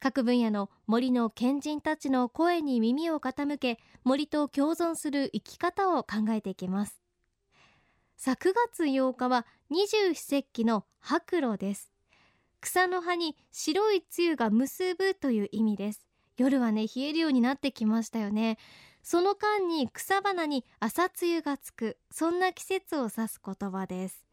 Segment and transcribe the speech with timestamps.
[0.00, 7.00] 各分野の森の賢人たちの声に耳を傾け森と共存する生き方を考えていきます。
[8.16, 11.92] さあ9月8日は二十四節気の白露です。
[12.60, 16.06] 草の葉に白い露が結ぶという意味です。
[16.36, 18.58] 夜はね冷えるようになってきましたよね。
[19.02, 21.98] その間に草花に朝露がつく。
[22.10, 24.27] そんな季節を指す言葉です。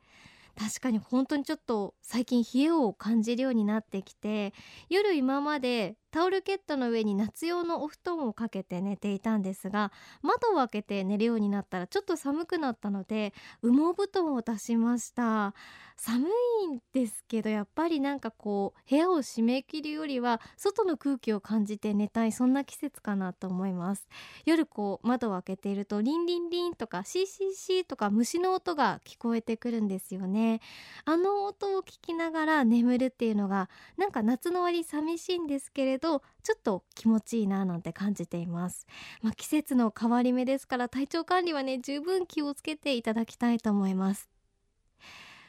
[0.57, 4.53] 確かに本当にちょっと最近冷えを感じるようになってきて
[4.89, 9.91] 夜今までタオルケットの上に夏用のお布団をかけて寝ていたんですが
[10.21, 15.53] 窓を開けて寝るようになったらちょっと寒くなったので羽毛布団を出しました。
[15.97, 24.07] 寒いんですけどやっぱりなんかこう部屋を閉め切るよりは外の空気を感じて寝たいそんな季節かなと思います。
[24.45, 30.59] 夜こう窓を開けているとリンリンリンとかシーシーシーとか虫の音が聞こえてくるんですよね。
[31.05, 36.04] あの音を聞きながら眠るっていうのがなんか夏の終わり寂しいんですけれど
[36.43, 38.87] ちょっと気持ちいいななんて感じています。
[39.21, 44.29] まあ、季節の変わり目ですから体調管理はね十分気をつけていただきたいと思います。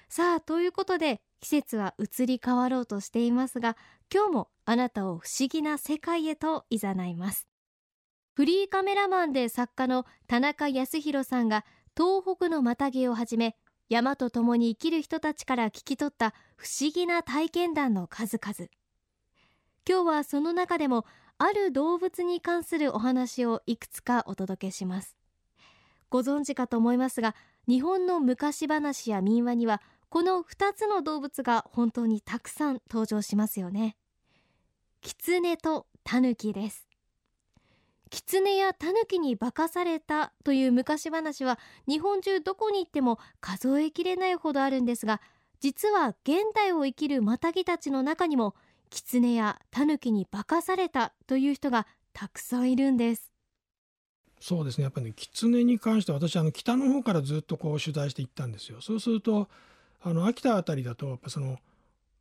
[0.08, 3.76] さあということで季節は移り変わろうとしていますが
[4.12, 7.48] 今日もあなたを不思議な世界へと誘います。
[8.34, 11.64] フリーカメラマンで作家の田中康弘さんが
[11.96, 13.56] 東北のまたぎをはじめ
[13.88, 18.68] 山と共に生きる人たちから聞き取った不思議な体験談の数々。
[19.88, 21.06] 今日はその中でも
[21.38, 25.16] ある動物に関するお話をいくつかお届けします。
[26.10, 27.36] ご存知かと思いますが
[27.68, 33.96] 日本の昔話や民話にはこの2つの動物が本当にたくさん登場しますよね。
[35.02, 36.88] 狐と狸です。
[38.10, 45.20] 狐や狸に化かされたという昔話は日本中どこに行っても数えきれないほどあるんですが
[45.60, 48.54] 実は現代を生きるマタギたちの中にも
[48.96, 53.30] 狐や狸に化かされたという人がたくさんいるんです。
[54.40, 54.84] そうですね。
[54.84, 58.80] やっぱりね狐に関しては私あの北の方からずっとこう取材していったんですよ。
[58.80, 59.48] そうすると
[60.02, 61.58] あの秋田あたりだとやっぱその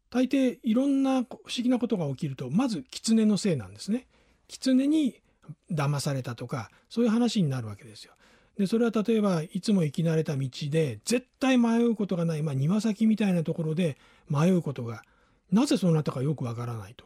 [0.09, 4.05] 大抵いろんな不思議なことが起きるとまず狐のせいなんですね。
[4.49, 5.21] 狐に
[5.71, 8.11] 騙されたとかそういう話になるわけですよ。
[8.57, 13.97] でそれは例えばいつも行き慣れた道で絶対迷うことがない、まあ、庭先みたいなところで
[14.29, 15.03] 迷うことが
[15.51, 17.05] なぜそうなったかよくわからないと。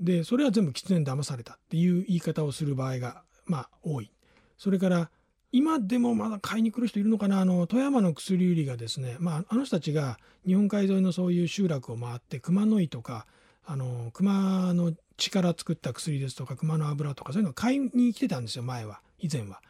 [0.00, 4.10] でそれは全部狐に騙されたっていう言い方をする場合がまあ多い。
[4.58, 5.10] それから
[5.52, 7.40] 今でもまだ買いに来る人いるのかな？
[7.40, 13.26] あの富山の薬売りがですね、まあ、あの人たちが日本海沿いのそういう集落を回って熊の井とか
[13.64, 19.00] あの熊の血から作った薬ですとか熊の油とかそういうのを買いに来てたんですよ前は。
[19.18, 19.62] 以前は。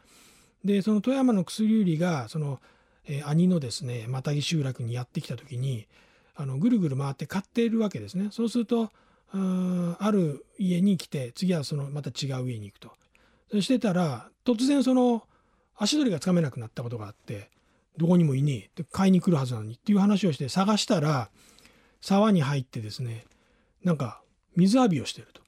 [0.65, 2.60] でその富山の薬売りがその、
[3.06, 5.87] えー、兄のですねマタギ集落にやってきた時に
[6.37, 8.29] あのぐるぐる回って買っているわけですね。
[8.31, 8.91] そうすると
[9.33, 12.93] あある家に来て次はそのまた違う家に行くと。
[13.51, 15.27] そしてたら突然その
[15.77, 17.51] 足取りがつかめなくなったことがあって
[17.97, 21.31] どこにもいねえって買いに来るはずなのにっていう話をして探したら
[22.01, 23.25] 沢に入ってですね
[23.83, 24.21] なんか
[24.57, 25.43] 水浴びをしてると。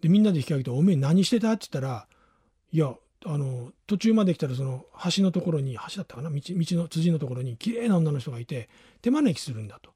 [0.00, 2.06] でみんなで引き上げて「おめえ何してた?」って言ったら
[2.72, 2.94] 「いや
[3.26, 4.84] あの途中まで来たらその
[5.16, 6.28] 橋のところに橋だったかな？
[6.28, 6.42] 道道
[6.76, 8.68] の辻のところに綺麗な女の人がいて
[9.00, 9.93] 手招きするんだと。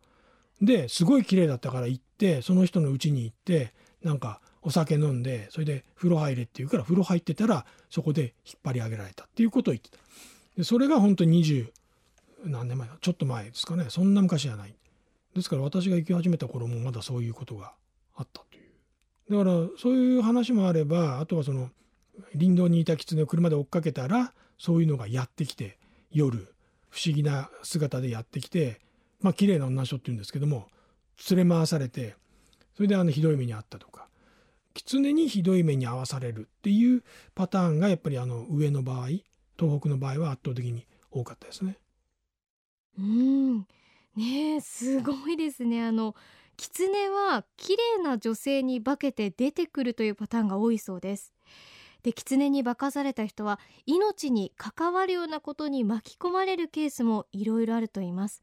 [0.61, 9.99] ですごい綺麗だったから行ってその人の家に行ってなんかお酒飲んでそれで風呂入れって言うから風呂入ってたらそこで引っ張り上げられたっていうことを言ってた。
[10.57, 11.71] でそれが本当に20
[12.45, 13.87] 何年前ちょっと前ですかね。
[13.89, 14.75] そんな昔じゃない。
[15.35, 17.73] ですから私が行き始めた頃もまだそういうことが
[18.17, 19.45] あったという。
[19.45, 21.71] だからそういう話もあればあとはその
[22.33, 25.79] 林道にいた狐を車で追っかけたらそういうのがやってきて
[26.11, 26.53] 夜
[26.91, 28.81] 不思議な姿でやってきて
[29.21, 30.69] まあ綺麗な女の人っていうんですけども
[31.31, 32.17] 連れ回されて
[32.77, 34.09] それであのひどい目に遭ったとか
[34.75, 37.03] 狐にひどい目に遭わされるっていう
[37.35, 39.09] パターンがやっぱりあの上の場合
[39.59, 41.79] 東北の場合は圧倒的に多かったですね。
[42.97, 43.67] うん。
[44.15, 45.85] ねすごいですね。
[45.85, 46.15] あの
[46.57, 51.33] 狐は綺麗な女性に化けて出てくるというパターンが多いそうです。
[52.03, 58.43] で狐に化かされた人は命に関わるようなことに巻き込まれるケースもいろいろあると言います。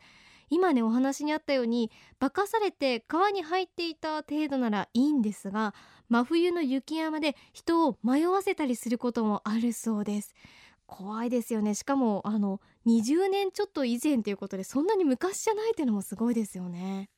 [0.50, 5.74] 今ねお話にあったように化かされて川に入っていた程度ならいいんですが
[6.10, 10.34] 真冬の雪山で人を迷わせたりすることもあるそうです。
[10.88, 11.74] 怖いですよね。
[11.74, 17.10] しかもあの20年ちょっと以前ということでそんなに昔じゃないっていうのもすごいですよね。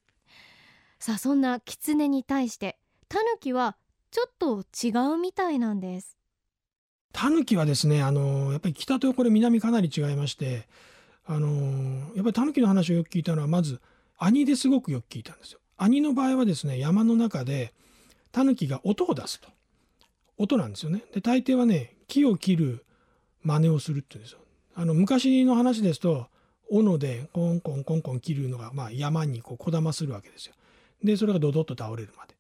[1.00, 3.77] さあそんな狐に対してタヌキは
[4.09, 6.18] ちょっと違うみたいなんです。
[7.13, 10.68] タヌキはですねあのやっぱり北とこれ南かなり違いまして
[11.27, 11.47] あの
[12.15, 13.81] やっぱりタヌキの話をよく聞いたのはまず
[14.18, 15.59] 兄ですごくよく聞いたんですよ。
[15.77, 17.74] 兄の場合はですね山の中で
[18.31, 19.50] タヌキが音を出すと。
[20.38, 21.03] 音なんですよね。
[21.13, 22.85] で大抵はね木を切る
[23.44, 24.39] 真似をするって言うんですよ。
[24.75, 26.27] あの昔の話ですと
[26.69, 30.53] 斧でコンコンコンコン切るのが、まあ、山にこうこだまするわけですよ。
[31.03, 32.35] でそれがドドッと倒れるまで。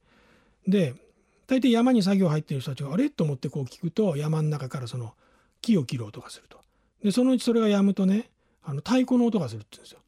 [0.67, 0.95] で
[1.47, 3.09] 大抵山に作業入ってる人たちがあれ？
[3.09, 5.13] と思ってこう聞くと山の中からその
[5.61, 6.59] 木を切る音がすると。
[7.03, 8.29] でそのうちそれがやむとね
[8.69, 9.99] あの太鼓の音がするって言うんですよ。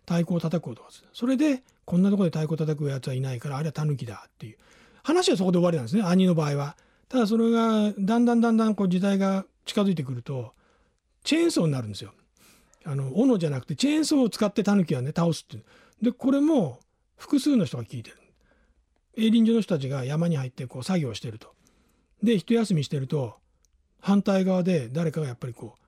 [0.00, 1.08] 太鼓を叩く音がする。
[1.14, 4.58] それでこんなとこで太鼓叩くやつはいないからあれはタヌキだっていう。
[5.02, 6.02] 話はそこで終わりなんですね。
[6.02, 6.76] 兄の場合は。
[7.08, 10.52] ただそれがだんだんだんだんこう時代が近づいてくると
[11.24, 12.12] チェーンソーになるんですよ。
[12.84, 15.64] あの斧じゃなくてチェーンソーを使ってタヌキはね倒すっていう。
[16.02, 16.80] でこれも
[17.16, 18.18] 複数の人が聞いてる。
[19.16, 21.54] 営林所の人たちが山に入ってこう作業してると。
[22.22, 23.36] で一休みしてると
[24.00, 25.78] 反対側で誰かがやっぱりこう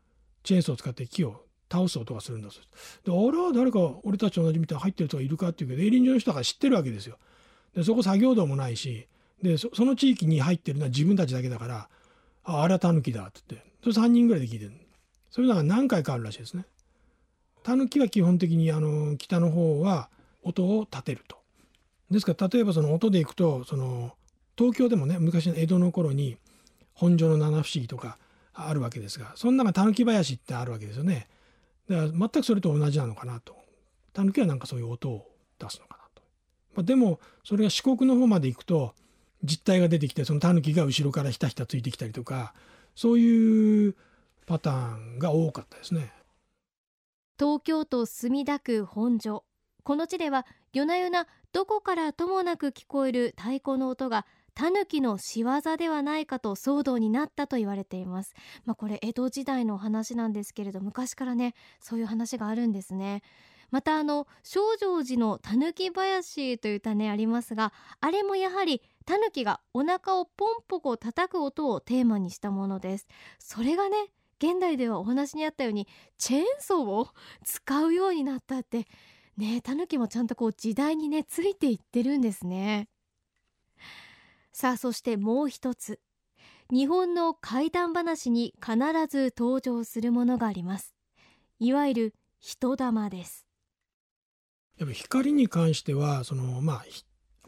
[0.42, 1.43] チェーンソーを使って木を
[1.74, 7.18] 倒す音がするんだそうであら誰か俺たち同じみたいに入ってる人がいるかっていうけど営林所の人が知ってるわけですよ。
[7.74, 9.08] でそこ作業道もないし
[9.42, 11.88] でその地域に入ってるのは自分たちだけだから
[12.44, 14.72] ああれはタヌキだって言ってそれ3人ぐらいで聞いてる
[15.30, 16.64] そういうのが何回かあるらしいですね。
[17.64, 20.08] タヌキは基本的にあの北の方は
[20.42, 21.38] 音を立てると。
[22.10, 24.12] ですから例えばその音でいくとその
[24.56, 26.36] 東京でもね昔の江戸の頃に
[26.92, 28.18] 本所の七不思議とか
[28.52, 31.26] あるわけですがその中狸林ってあるわけですよね。
[31.88, 33.56] だから全くそれと同じなのかなと。
[34.12, 36.22] 狸はなんかそういう音を出すのかなと。
[36.74, 38.94] まあ、でもそれが四国の方まで行くと
[39.42, 42.54] 実態が出てきてその狸が後ろからひたひたついてきたりとか
[42.94, 43.94] そういう
[44.46, 46.12] パターンが多かったですね。
[47.38, 49.44] 東京都墨田区本所
[49.82, 58.34] この地では夜な夜などこからともなく聞こえる太鼓の音がタヌキの仕業ではないかと騒動になったと言われています。
[58.64, 63.22] まあ、これ江戸時代の話なんですけれど昔からねそういう話があるんですね。
[63.70, 73.08] またあの正成寺のたぬき林という歌ねありますがあれもやはりタヌキがお腹をポンポコ叩く音をテーマにしたものです
[73.40, 73.96] それがね
[74.38, 77.08] 現代ではお話にあったようにチェーンソーを
[77.44, 78.86] 使うようになったって
[79.36, 82.88] ねタヌキもちゃんとこう時代にねついていってるんですね
[84.56, 85.98] さあそしてもう一つ。
[86.70, 88.76] 日本の怪談話に必
[89.08, 90.94] ず登場するものがあります。
[91.58, 93.44] いわゆる人玉です。
[94.78, 96.84] やっぱ光に関してはそのまあ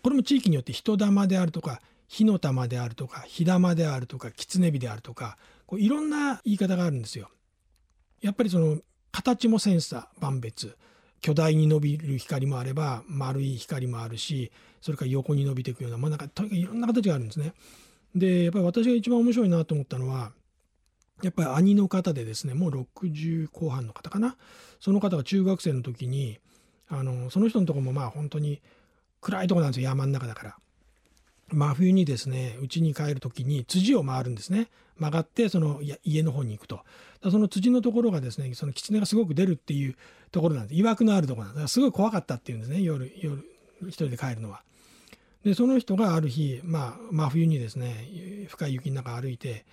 [0.02, 7.30] これも地域によって人玉であるとか火の玉であるとか火玉であるとか狐火であるとかこういろんな言い方があるんですよ。
[8.20, 8.78] やっぱりその
[9.12, 10.76] 形も千差万別。
[11.20, 17.52] 巨大に伸びる光もあれば丸い光もあるしそれから横に伸びていくような、まあ、なんかとにかくいろんな形があるんですね。
[18.14, 20.32] でやっぱり私が一番面白いなと思ったのは
[21.22, 24.36] やっぱり兄の方でですねもう60後半の方かな
[24.80, 26.38] その方が中学生の時に
[26.88, 28.62] あのその人のとこもまあ本当に
[29.20, 30.56] 暗いとこなんですよ山の中だから。
[31.52, 34.68] 真冬にですね家に帰る時に辻を回るんですね。
[34.98, 36.80] 曲がってその家の方に行くと。
[37.30, 39.96] その辻のところがですねその狐がすごく出るっていう
[40.30, 40.80] ところなんです。
[40.80, 41.74] 曰くのあるところなんです。
[41.74, 42.82] すごい怖かったっていうんですね。
[42.82, 43.44] 夜夜
[43.82, 44.62] 一人で帰るのは。
[45.44, 49.64] でその人がある日、まあ、真冬にですね深い雪の中歩いて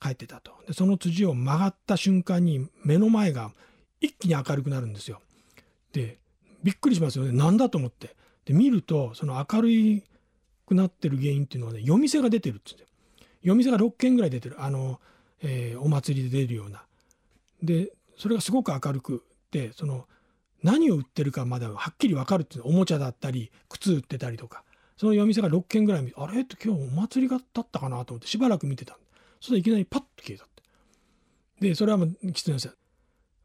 [0.00, 0.52] 帰ってたと。
[0.68, 3.50] でその辻を曲がった瞬間に目の前が
[4.00, 5.20] 一気に明るくなるんですよ。
[5.92, 6.18] で
[6.62, 7.32] びっくりしますよね。
[7.32, 8.14] 何だと思って。
[8.44, 10.04] で見るとその明るい
[10.72, 12.92] くなってる原因っていうのはね夜店が出てるって言うん
[13.42, 14.62] 夜店が6軒ぐらい出てる。
[14.62, 15.00] あの、
[15.42, 16.84] えー、お祭りで出るような。
[17.62, 20.06] でそれがすごく明るくてその
[20.62, 24.64] 何を売ってるかまだはっきり分かるっていうおもちゃだったり靴売ってたりとか。
[24.96, 28.98] その夜店が6軒ぐらい見てあれって今日お祭りがだったかなと思ってしばらく見てた
[29.40, 30.62] そしたらいきなりパッと消えたって。
[31.60, 32.74] でそれはもうきついんですよ、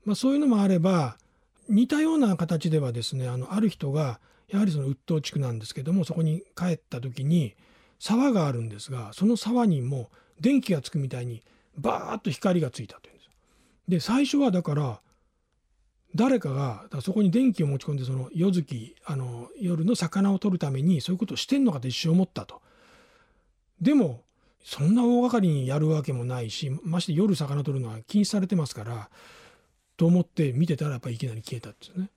[0.05, 1.17] まあ、そういうのもあれば
[1.67, 4.19] 似たような形ではですねあのある人が
[4.49, 7.55] やはりその鬱陶地区なんですけどもそこに帰った時に
[7.99, 11.43] 沢があるんですがその沢にも電気がつくみたいに
[11.77, 13.29] バーッと光がついたというんです。
[13.87, 15.01] で最初はだから
[16.15, 22.61] 誰かがそこに電気を持ち込んでその夜月あの夜の魚を取るためにそういうことをしてんのかと一瞬思ったと。
[23.81, 24.23] でも
[24.63, 29.09] そんな大掛かりにやるわけもないしまして夜魚取るのは禁止されてますから
[29.97, 32.09] と思って見てたらやっぱりいきなり消えたんですよね。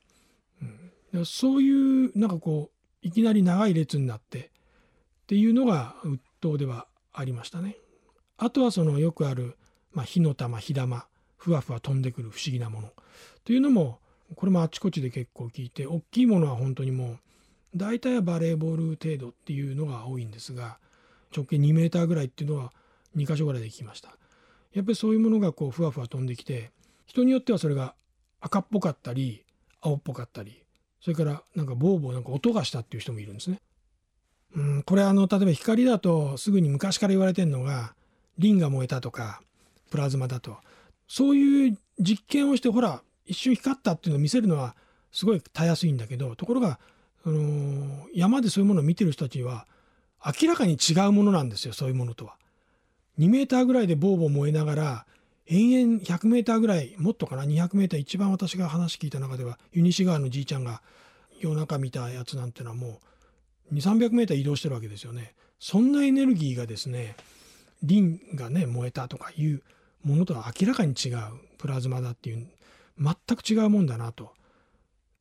[1.25, 1.71] そうい
[2.07, 4.43] うなんかこういきなり長い列になってっ
[5.27, 7.77] ていうのが鬱陶ではありましたね。
[8.39, 9.57] あとはそのよくある、
[9.93, 12.93] まあ、火の玉火玉ふわふわ飛んでくる不思議なもの
[13.45, 13.99] というのも
[14.37, 17.19] これもあちこちで結構聞いて大きいものは本当にもう
[17.77, 20.79] 大体はバレーボール程度っていうのが多いんですが
[21.35, 22.73] 直径2メーターぐらいっていうのは
[23.17, 24.17] 2箇所ぐらいで聞きました。
[24.73, 26.71] やっぱりそういうものがこうふわふわ飛んできて
[27.07, 27.95] 人によってはそれが
[28.41, 29.45] 赤っぽかったり
[29.81, 30.63] 青っぽかったり
[31.01, 33.61] それからなんかボーボーなんか音がしたっていう人もいるんですね。
[34.55, 37.95] うん、これあの例えば光だとすぐに昔から言われてるのが
[38.39, 39.41] リンが燃えたとか
[39.91, 40.57] プラズマだと
[41.07, 44.75] そういう実験をしてほら一瞬光ったっていうのを見せるのは
[45.13, 46.79] すごいたやすいんだけどところが、
[47.25, 49.67] あの、山でそういうものを見てる人たちは
[50.25, 52.37] 明らかに違うものなんですよそういうものとは。
[53.19, 55.07] 2メーターぐらいでボーボー燃えながら
[55.51, 60.81] 延々100メーターぐらいもっとかな200メーター一番私が話聞いた中では湯西川のじいちゃんが
[61.41, 63.01] 夜中見たやつなんてのはも
[63.73, 65.35] う2300メーター移動してるわけですよね。
[65.59, 67.17] そんなエネルギーがですね
[67.83, 69.63] リンがね燃えたとかいう
[70.05, 71.19] ものとは明らかに違う
[71.59, 72.47] プラズマだっていう
[72.99, 74.33] 全く違うもんだなと。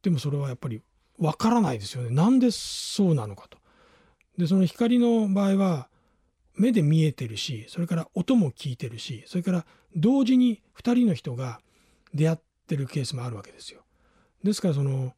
[0.03, 0.81] でもそれはやっぱり
[1.17, 2.11] わからないですよね。
[2.11, 3.57] なんでそうなのかと。
[4.37, 5.88] でその光の場合は
[6.59, 11.61] 目で見えてるしそれから音も聞いてるしそれから同時に2人の人が
[12.13, 12.37] 出会っ
[12.67, 13.81] てるケースもあるわけですよ。
[14.43, 15.13] ですからその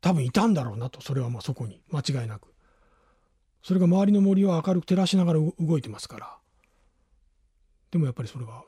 [0.00, 2.52] 多分いたんだろうなとそれはまあそこに間違いなく。
[3.62, 6.36] それが周りの森を明るく照らしながら動いてますから
[7.90, 8.62] でもやっぱりそれは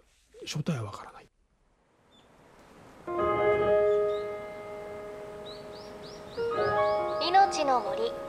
[0.46, 1.28] 正体はわからない。
[7.28, 8.25] 命の森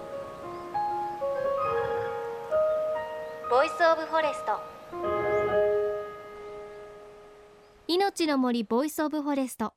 [3.50, 4.60] Voice of Forest。
[7.88, 9.74] 命の森 Voice of Forest。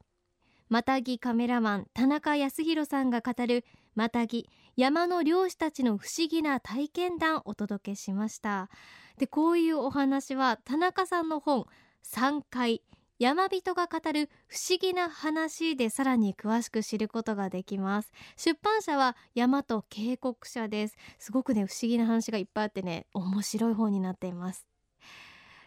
[0.68, 8.70] またぎカメラマン田中康弘さんが語るまたぎ山の猟師たちの不思議な体験談をお届けしました。
[9.18, 11.66] でこういうお話は田中さんの本
[12.12, 12.82] 山怪
[13.20, 18.10] 山人が語る不思議な話でさらに詳しく知ることができます。
[18.36, 20.96] 出版社は山と溪谷社です。
[21.18, 24.69] すごくね不思議な話がいっぱいあってね面白い本になっています。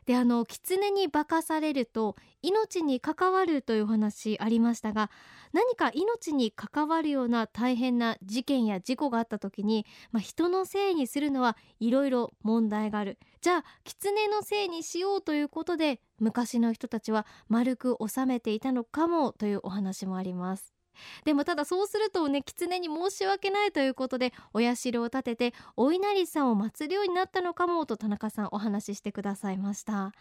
[0.06, 5.10] であの狐に化かされると命に関わるというお話ありましたが
[5.54, 13.20] 何か命に関わるような大変な事件や事故があった時に、まあ、人のせいにするのはいろいろ問題がある。
[13.42, 20.73] じゃあ狐のせいにしようということで昔の人たちは丸く収めていたのかもというお話もあります。
[21.26, 30.14] でもただそうするとね狐に申し訳ないということでお社を建ててお稲荷さんを祀るようになったのかもと田中さんお話ししてくださいました。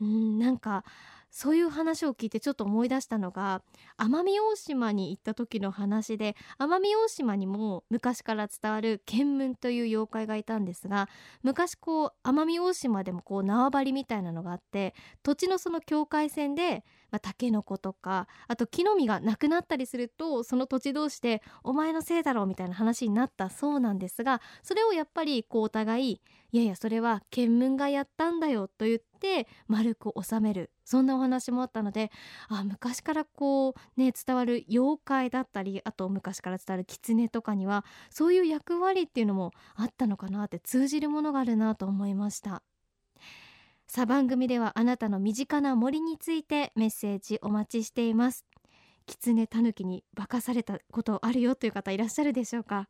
[0.00, 0.84] うんなんか
[1.30, 3.62] そういう話を聞いてちょっと思い出したのが
[3.98, 11.08] 奄美大島に行った時の話で奄美大島にも昔から伝わる剣文という妖怪がいたんですが
[11.42, 26.20] 昔こう奄美大島でもこう縄張りみたいなのがあって土地のその境界線でまあ、タケノコとかあと木の実がなくなったりするとその土地同士で「お前のせいだろう」みたいな話になったそうなんですがそれをやっぱりこうお互い
[26.52, 32.10] 「いやいやそれは県民がやったんだよ」と言って丸く収めるそんなお話もあったので
[32.48, 42.62] あ昔からこうね伝わる妖怪だったりあと昔から伝わる狐とかにはそういう役割っていうのもあったのかなって通じるものがあるなと思いました。
[43.90, 48.44] さあ番組ではあなたの身近な森についてメッセージお待ちしています。
[49.06, 52.86] 狐タヌキに化かされたことあるよという方いらっしゃるでしょうか。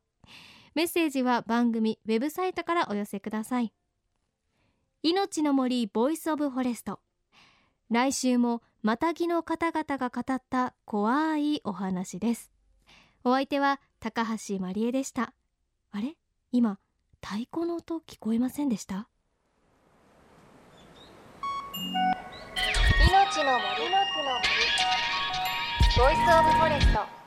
[0.74, 3.72] メッセージは番組ウェブサイトからお寄せください。
[5.04, 6.98] 命の森 Voice of Forest。
[7.90, 12.50] 来週もまたぎの方々が語った怖いお話です。
[13.22, 15.32] お相手は高橋まりえでした。
[15.92, 16.16] あれ？
[16.50, 16.80] 今
[17.24, 19.08] 太鼓の音聞こえませんでした？
[23.38, 24.48] 命の森の森。
[25.96, 27.17] Voice of Forest。